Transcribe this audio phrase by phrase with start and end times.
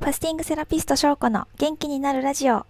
[0.00, 2.64] ファスティングセラピスト翔子の元気になるラジオ。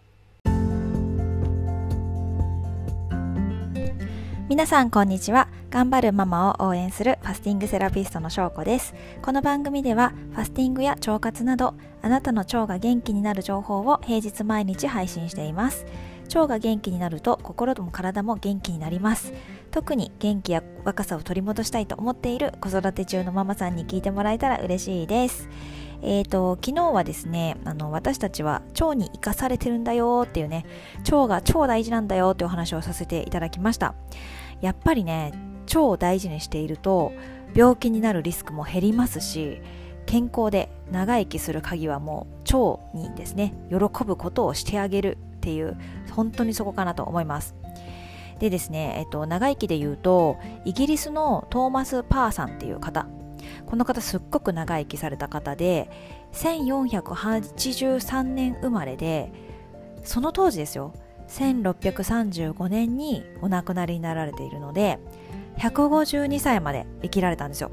[4.49, 5.47] 皆さんこんにちは。
[5.71, 8.95] 頑張るママを応援するファスティングセラピストの翔子です。
[9.21, 15.85] この番組ではファスティングや腸活などあなたの腸が元気になる情報を平日毎日配信しています。
[16.29, 19.35] 腸が元気になると心も体も元気になります。
[19.71, 25.49] 特に元気や若さを取り戻したいと思っている子育て中のママさんに聞いてもらえたら嬉しいです。
[26.03, 30.65] えーと、昨日はですねあの私たちは腸に生かされてるんだよっていうね
[31.11, 33.95] 腸が超大事なんだよっていうお話をさせていただきました。
[34.61, 35.33] やっぱりね
[35.67, 37.13] 腸を大事にしていると
[37.55, 39.61] 病気になるリスクも減りますし
[40.07, 45.77] 健康で長生きする鍵はもう腸にですね喜ぶことをしてあげるっていう
[46.13, 47.55] 本当にそこかなと思います。
[48.39, 53.07] でですね、えっと、長生きで言うとイギリスのトーマス・パーさんっていう方
[53.69, 55.91] この方すっごく長生きされた方で
[56.33, 59.31] 1483年生まれで
[60.05, 60.95] その当時ですよ。
[61.29, 64.99] 1635年にお亡くなりになられているので
[65.59, 67.71] 152歳まで生きられたんですよ。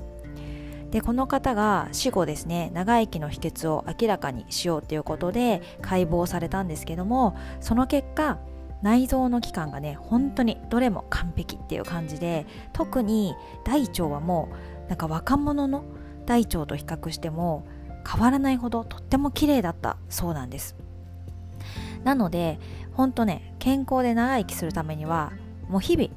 [0.92, 8.40] でこの方が死後ですね長生きの秘訣を明らかにしようということで解剖されたんですけどもその結果
[8.82, 15.84] 内臓の器官がね本当にどれも完璧っていう感じで特に大腸はもうなんか若者の
[16.26, 17.66] 大腸と比較しても
[18.08, 20.76] 変わらないほどとっても綺麗だったそうなんです。
[22.04, 22.60] なので
[22.94, 25.34] 本当ね健康で長生きするためには
[25.70, 26.10] もう日々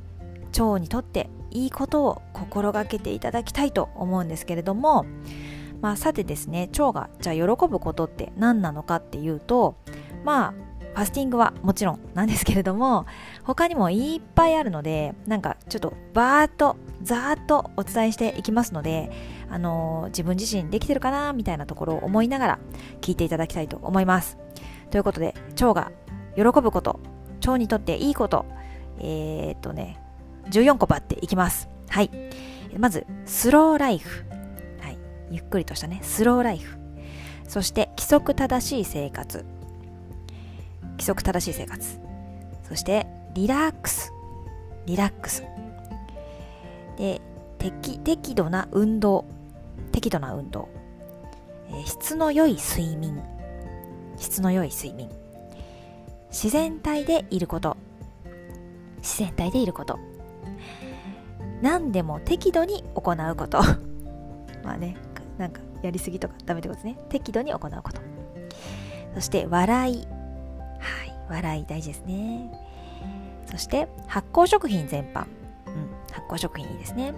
[0.48, 5.06] 腸にとっていいことを心がけていただきたいと思うんですけれども、
[5.80, 9.76] まあ、さてですね腸がじゃあ喜ぶことって何なのかっていうと
[10.24, 10.54] まあ
[10.94, 13.06] ファスティングはもちろんなんですけれども
[13.44, 19.10] 他にもいっぱいあるのでなんかちょっとバーッとざーっとお伝えしていきますので、
[19.50, 22.58] あのー、自分自身できてるかなみたいなところを思いながら
[23.00, 24.38] 聞いていただきたいと思います
[24.90, 25.92] ということで腸が
[26.36, 27.00] 喜ぶこと
[27.40, 28.46] 腸にとっていいこと
[28.98, 30.00] えー、っとね
[30.50, 31.68] 14個バっていきます。
[31.88, 32.10] はい。
[32.76, 34.24] まず、スローライフ。
[34.80, 34.98] はい。
[35.30, 36.78] ゆっくりとしたね、スローライフ。
[37.46, 39.44] そして、規則正しい生活。
[40.92, 42.00] 規則正しい生活。
[42.64, 44.12] そして、リラックス。
[44.86, 45.44] リラックス。
[46.98, 47.22] で、
[47.58, 49.24] 適適度な運動。
[49.92, 50.68] 適度な運動。
[51.70, 53.22] えー、質の良い睡眠。
[54.16, 55.08] 質の良い睡眠。
[56.28, 57.76] 自然体でいること。
[58.98, 59.98] 自然体でいること。
[61.62, 63.60] 何でも適度に行うこと
[64.62, 64.96] まあね
[65.38, 68.00] なんかやりすぎとかダメってことですね適度に行うこと
[69.14, 70.06] そして笑い
[70.78, 72.50] はい笑い大事ですね
[73.46, 75.26] そして発酵食品全般、
[76.18, 77.14] 発酵食品いいですね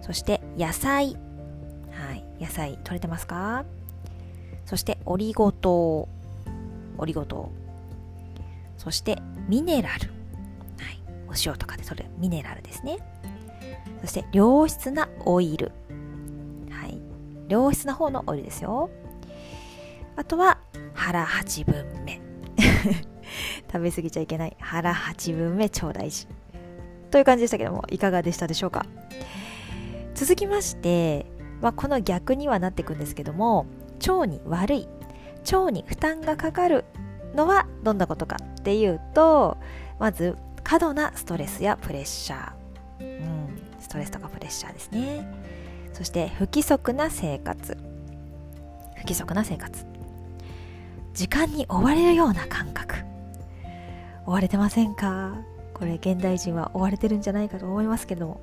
[0.00, 1.16] そして野菜
[1.90, 3.64] はい野菜取れてますか？
[4.66, 6.08] そしてオリゴ糖
[6.98, 7.50] オリゴ糖
[8.78, 9.18] そして
[9.48, 10.08] ミネラル
[10.78, 12.98] はいお塩とかで取るミネラルですね
[14.02, 15.70] そして良質なオイル。
[16.70, 16.98] はい。
[17.48, 18.90] 良質な方のオイルですよ。
[20.16, 20.58] あとは
[20.92, 22.20] 腹8分目。
[23.72, 24.56] 食べ過ぎちゃいけない。
[24.58, 26.26] 腹8分目超大事。
[27.12, 28.86] という感じでしたけども、いかがでしたでしょうか？
[30.14, 31.26] 続きまして、
[31.60, 33.66] まあ、この逆にはなっていくんですけども、
[34.06, 34.88] 腸に悪い、
[35.52, 36.84] 腸に負担がかかる
[37.34, 39.58] のはどんなことかっていうと、
[40.00, 43.04] まず過度なストレスやプレッシャー。
[43.04, 45.26] うんストレスとかプレッシャーですね。
[45.92, 47.76] そして不規則な生活。
[48.96, 49.84] 不規則な生活。
[51.12, 52.96] 時間に追われるような感覚。
[54.24, 55.36] 追われてませんか？
[55.82, 58.40] これ現代人は追われてるんじゃないかと思いますけども。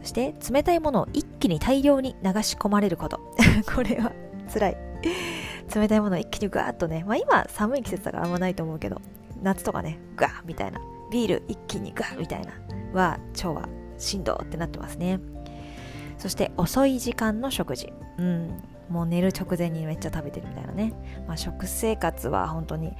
[0.00, 3.20] そして冷たいものを一気に大量に流し込まれること。
[3.74, 4.10] これは
[4.50, 4.76] 辛い。
[5.74, 9.02] 冷たいものを一気にガーッとね、まあ、今寒い季節だからあんまないと思うけど。
[9.42, 10.80] 夏とかねガーみたいな。
[11.12, 12.52] ビール一気にガーみたいな。
[12.98, 13.68] は腸は
[13.98, 15.20] しんどってなってますね。
[16.16, 17.92] そして遅い時間の食事。
[18.16, 18.62] うん。
[18.88, 20.92] もう寝る直前にめっちゃ食べてるみたいなね、
[21.26, 22.92] まあ、食生活は本当に、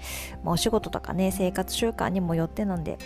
[0.42, 2.98] まあ、お仕事とかね生活習慣にもよってなんで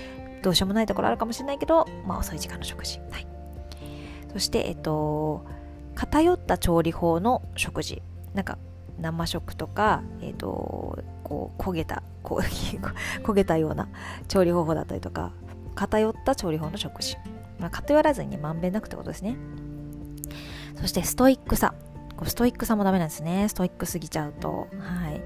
[0.43, 3.26] どうしようもないところあるかもしれないけど、まあ、遅い時間の食事、はい、
[4.32, 5.44] そしてえっと
[5.94, 8.02] 偏った調理法の食事。
[8.32, 8.56] なんか
[9.00, 13.88] 生食とか、えっと、こう焦げた 焦げたような
[14.29, 15.32] 調理方法だったりとか
[15.75, 17.17] 偏った調理法の食事。
[17.58, 19.37] まあ、偏らずに、まんべんなくってことですね。
[20.81, 21.75] そしてストイックさ。
[22.26, 23.49] ストイックさもダメなんですね。
[23.49, 24.69] ストイックすぎちゃうと。
[24.79, 25.20] はい。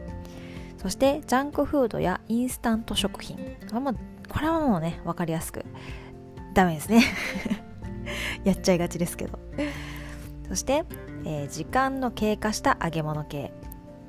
[0.78, 3.36] そして、ジャンクフードやインスタント食品。
[3.68, 3.94] これも
[4.28, 5.64] これはもうね、わかりやすく。
[6.54, 7.02] ダメですね。
[8.44, 9.38] やっちゃいがちですけど。
[10.48, 10.84] そして、
[11.24, 13.52] えー、時間の経過した揚げ物系。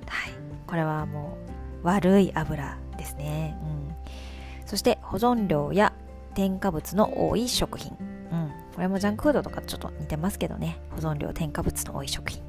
[0.07, 0.33] はい、
[0.67, 1.37] これはも
[1.83, 5.93] う悪い油ですね、うん、そして保存料や
[6.33, 7.91] 添加物の多い食品、
[8.31, 12.41] うん、これもジャンクフードとかちょっと似てますけどね保存料添加物の多い食品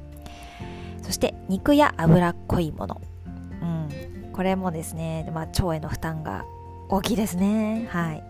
[1.05, 3.01] そして肉や脂っこいもの、
[3.61, 6.45] うん、これもですね、まあ、腸への負担が
[6.89, 7.87] 大きいですね。
[7.91, 8.23] はい。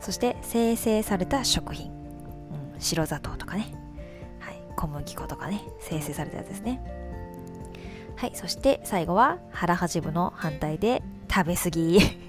[0.00, 3.74] そして生成された食品、うん、白砂糖とかね、
[4.40, 5.62] はい、小麦粉とかね。
[5.80, 6.80] 生成されたやつですね。
[8.16, 8.32] はい。
[8.34, 12.27] そして最後は腹八分の反対で食べ過ぎ。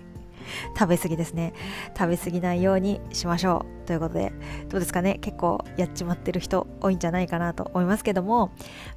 [0.78, 1.54] 食べ過ぎですね。
[1.98, 3.88] 食べ過ぎないようにしましょう。
[3.88, 4.32] ということで
[4.70, 5.18] どうですかね。
[5.22, 8.52] 結構やっちまってる人多いんじゃないかなと思いますけども。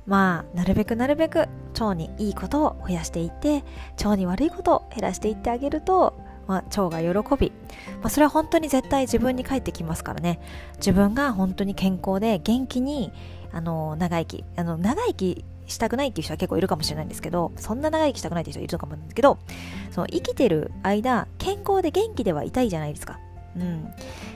[0.06, 3.64] まあなるべくなるべく腸にいいことを増やしていって
[3.99, 6.14] 腸に悪いことを減らしていってあげると
[6.46, 7.52] まあ、腸が喜び、
[8.00, 10.40] まあ、それは本当に絶対自分に返ってきますからね。
[10.76, 13.12] 自分が本当に健康で元気に
[13.52, 19.38] あの長生きあの長生きしたくないっていう人は結構いるかもしれないんですけど、そんな長生きしたくないっていう人いるかもなんですけど、
[19.90, 23.19] その生きてる間、健康で元気ではいたいじゃないですか。
[23.56, 23.92] うん。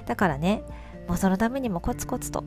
[0.07, 0.63] だからね、
[1.09, 2.45] もうそのためにもコツコツと、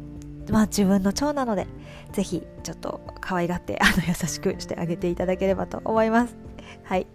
[0.50, 1.68] まあ自分の腸なので、
[2.12, 6.49] ぜひちょっと可愛がって、あの優しくしてあげていただければと思います。
[6.84, 7.08] はい。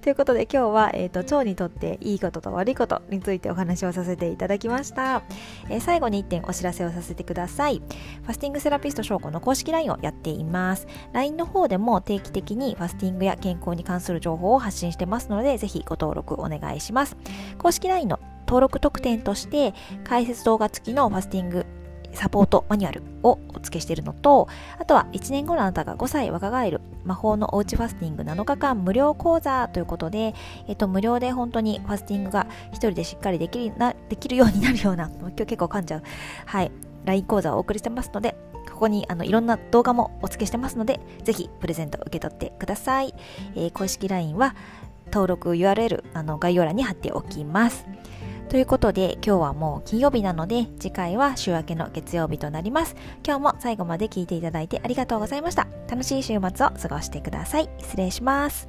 [0.00, 5.22] ということで今日は、えーと、腸にとっていいことと悪いことについてお話をさせていただきました。
[5.68, 7.80] えー、最後に1点お知らせをさせてください。
[8.22, 10.86] ファスティングセラピスト証拠の公式 LINE をやっています。
[11.12, 17.16] LINE の方でも定期的にファスティングや健康に関する情報を発信してますので、ぜひご登録お願いします。
[17.58, 21.66] 公式 LINE の登録特典として解説動画付きのファスティング
[22.12, 24.48] サポートマニュアルをお付けしているのと、
[24.78, 30.34] あとは1年後のあなたが5歳若返る魔法のおうちファスティング7日間無料講座ということで、
[30.68, 36.02] えっと、無料で本当にファスティングが一人でしっかりできるなできるようになるような、今日結構噛んじゃう、
[36.46, 36.72] はい、
[37.04, 38.36] LINE 講座をお送りしてますので、
[38.72, 43.14] ここにあのいろんな動画もお付けしてますので、ぜひプレゼント受け取ってください。
[43.54, 44.54] えー、公式 LINE は
[45.12, 47.86] 登録 URL あの概要欄に貼っておきます。
[48.50, 52.96] ということで今日はもう金曜日なので次回は週明けの月曜日となります。
[53.24, 55.68] 今日も最後まで聞いていただいてありがとうございました。
[55.88, 57.70] 楽しい週末を過ごしてください。
[57.78, 58.68] 失礼します。